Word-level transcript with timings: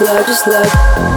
love, 0.00 0.26
just 0.26 0.46
love. 0.46 1.15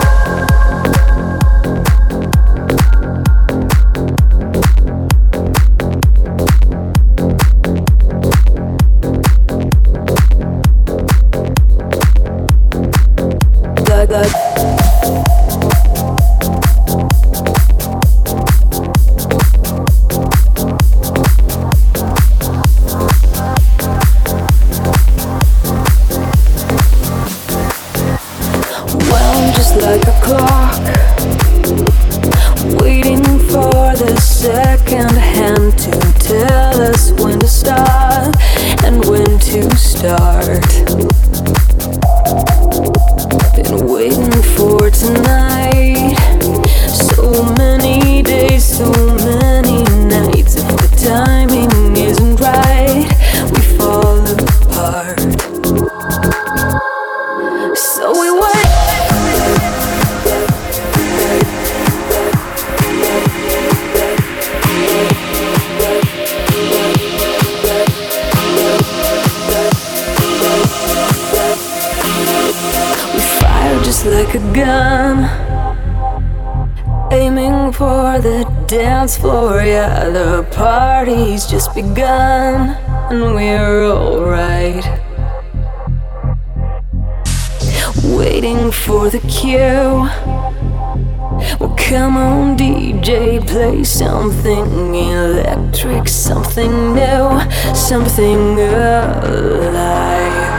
aiming 77.29 77.71
for 77.71 78.19
the 78.19 78.43
dance 78.67 79.17
floor. 79.17 79.61
Yeah, 79.61 80.09
the 80.09 80.47
party's 80.51 81.45
just 81.45 81.73
begun, 81.75 82.75
and 83.11 83.35
we're 83.35 83.85
alright. 83.85 84.83
Waiting 88.03 88.71
for 88.71 89.09
the 89.09 89.19
cue. 89.27 90.07
Well, 91.59 91.75
come 91.77 92.17
on, 92.17 92.57
DJ, 92.57 93.45
play 93.47 93.83
something 93.83 94.95
electric, 94.95 96.07
something 96.07 96.95
new, 96.95 97.41
something 97.75 98.59
alive. 98.59 100.58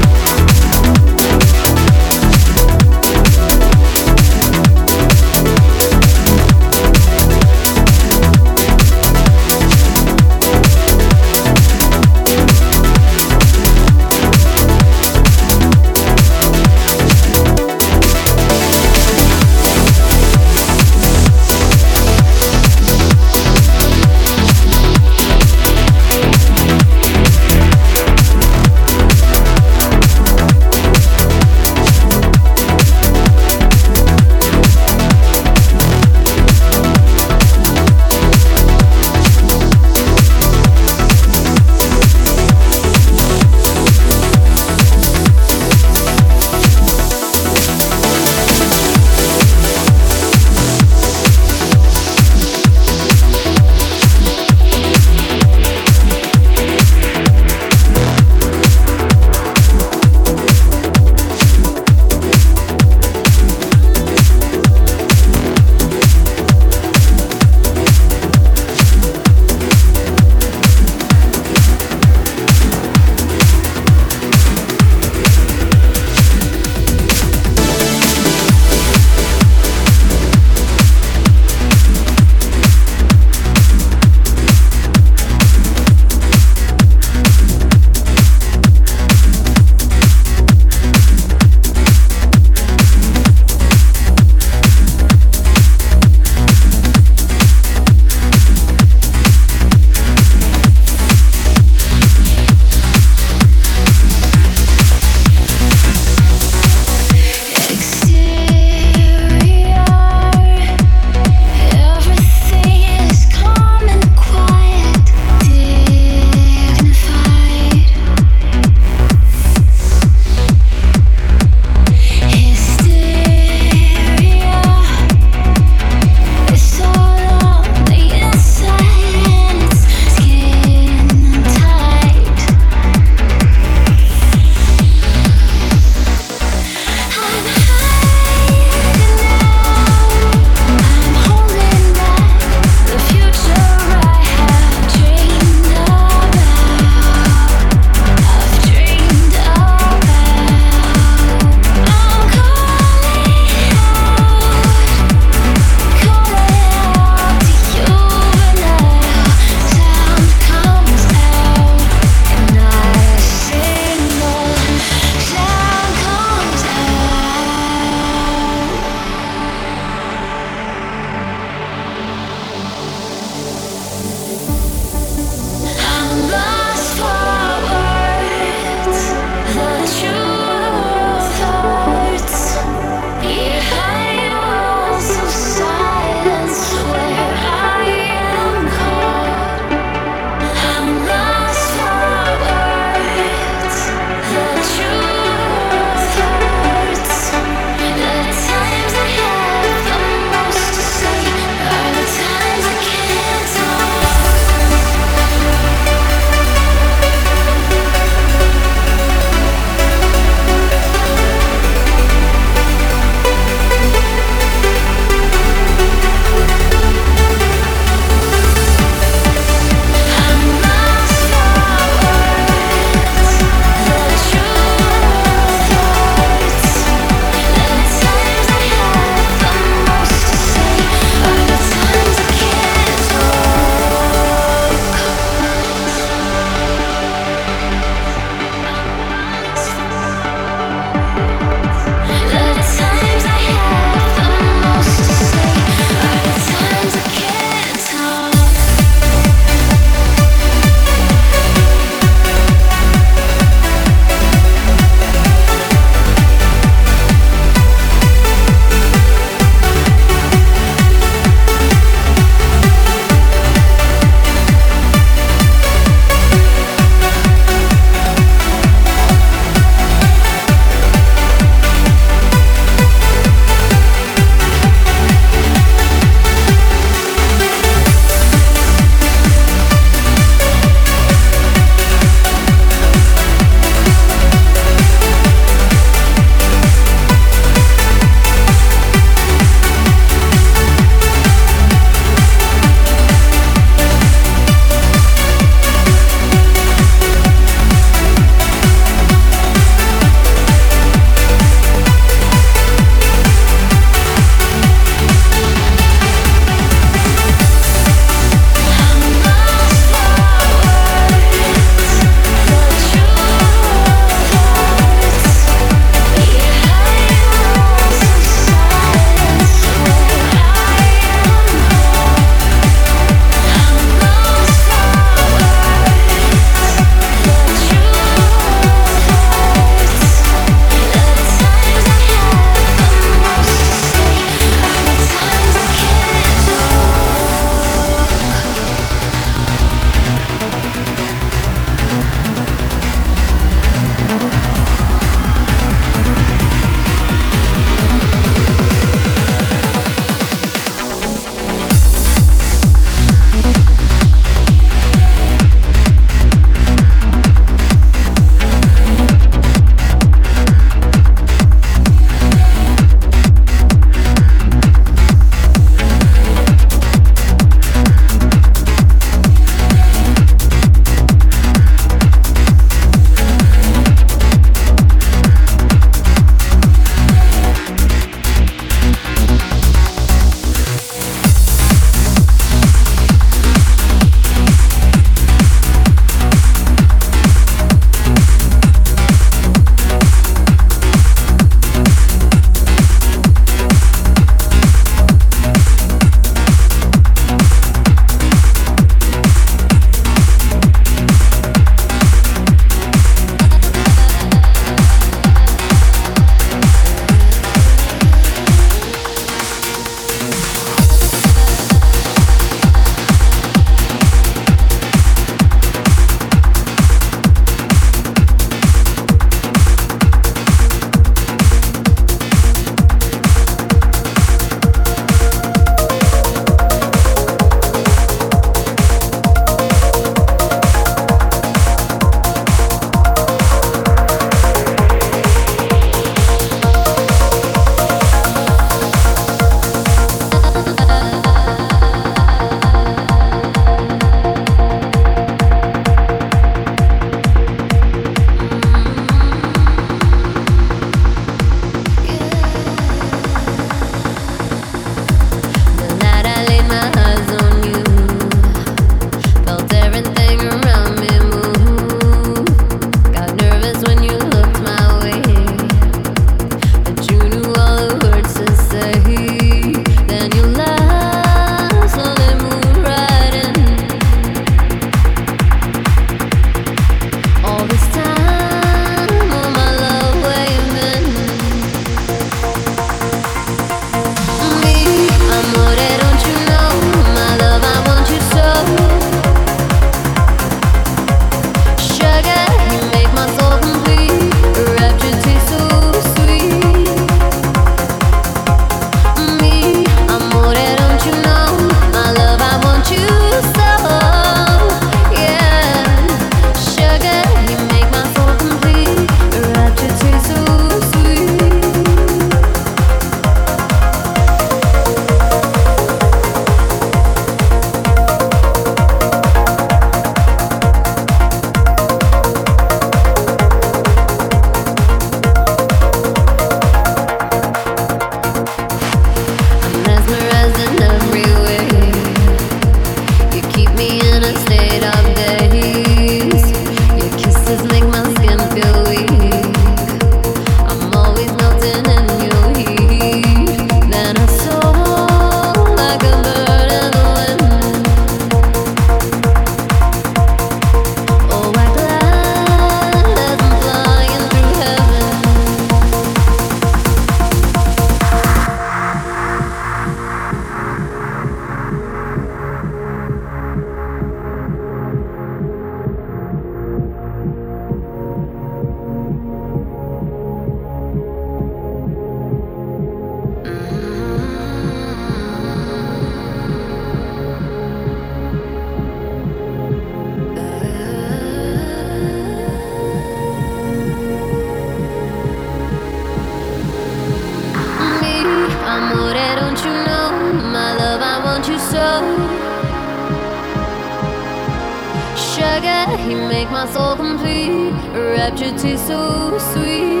my 596.56 596.66
soul 596.72 596.96
complete. 596.96 597.70
Rapture 597.92 598.56
taste 598.56 598.86
so 598.86 599.36
sweet. 599.52 600.00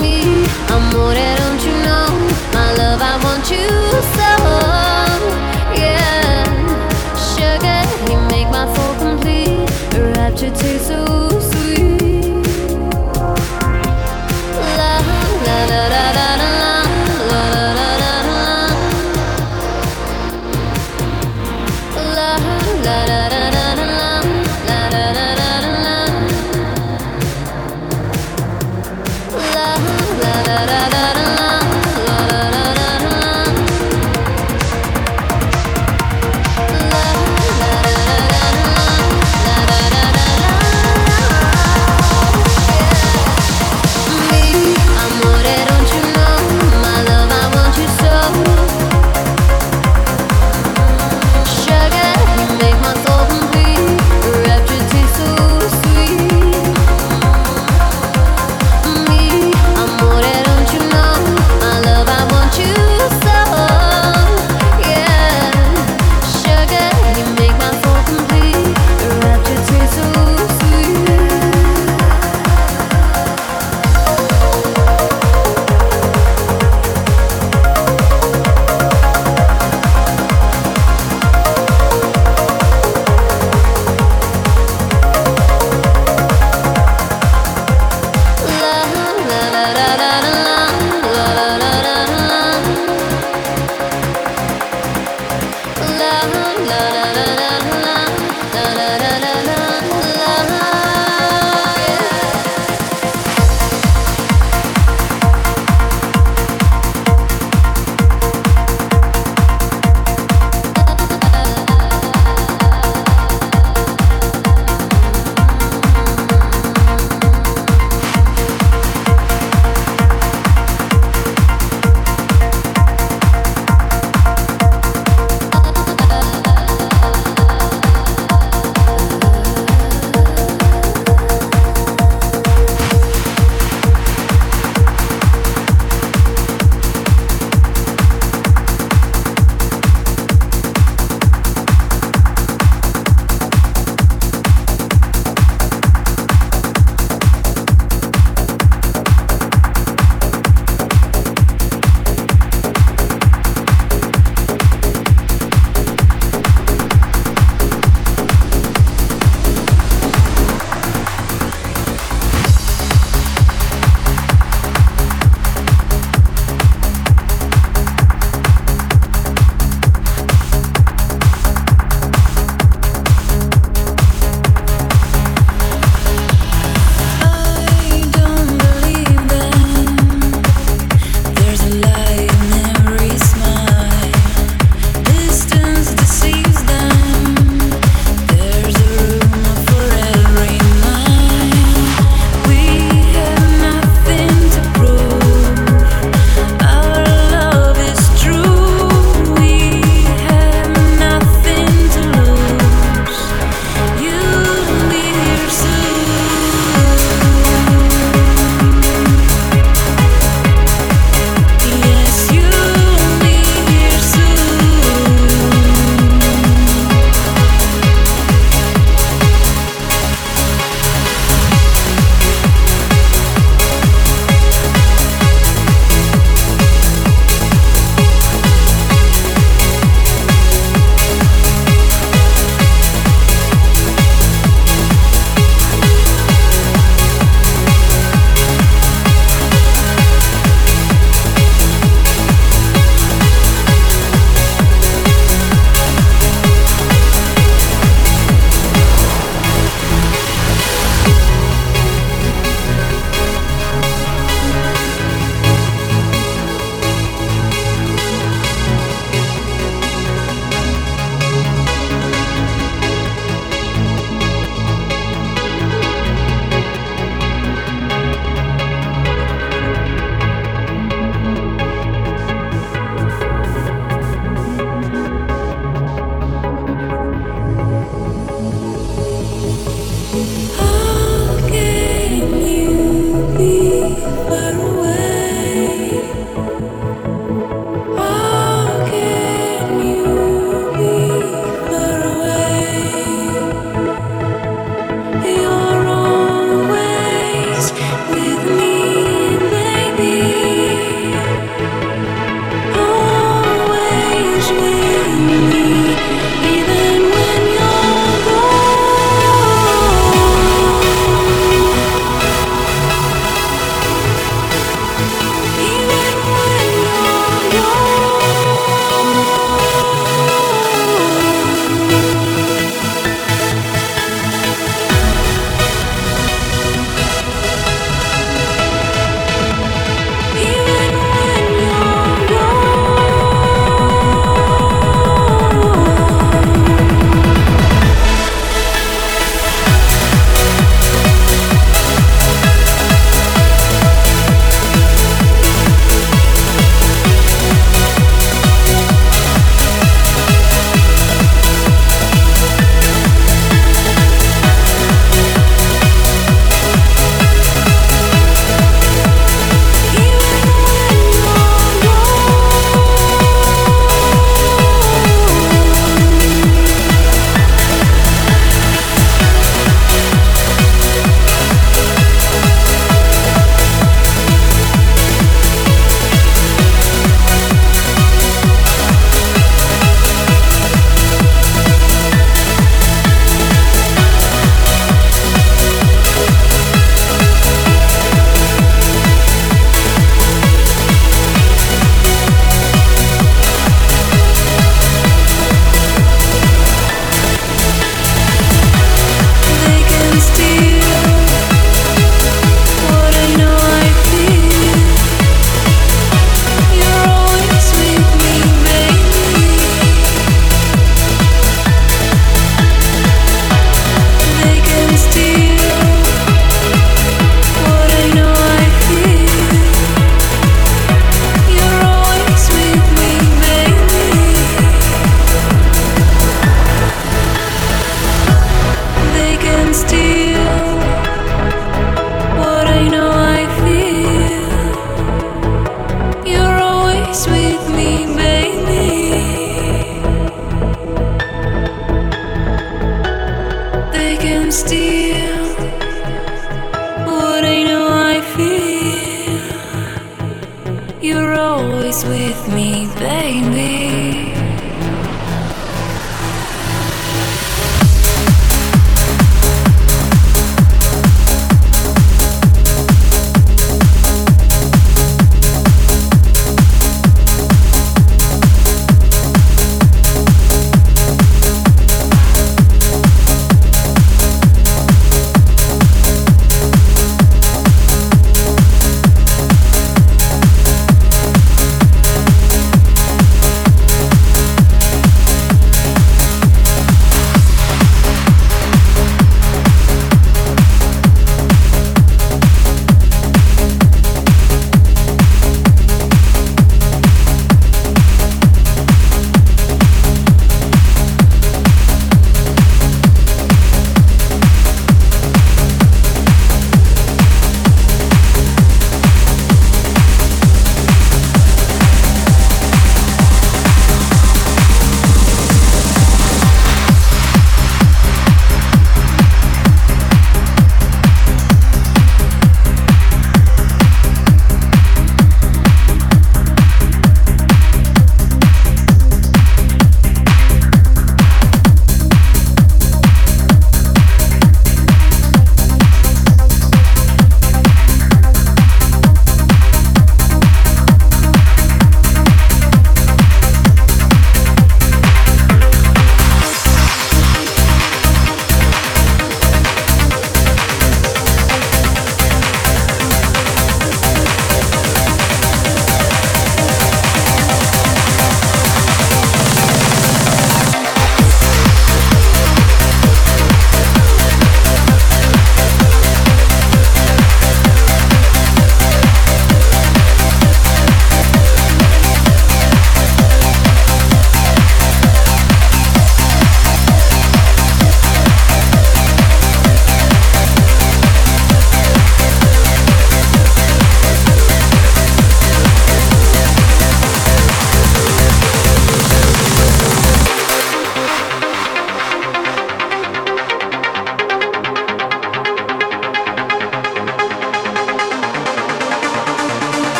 Me, 0.00 0.16
amore, 0.74 1.14
don't 1.40 1.62
you 1.66 1.74
know? 1.86 2.10
My 2.56 2.68
love, 2.80 3.00
I 3.00 3.14
want 3.24 3.44
you 3.54 3.70
so. 4.16 4.30
Yeah, 5.82 6.42
sugar, 7.30 7.80
he 8.06 8.16
make 8.32 8.48
my 8.50 8.66
soul 8.74 8.94
complete. 9.04 9.70
Rapture 10.16 10.50
taste 10.50 10.88
so 10.88 11.27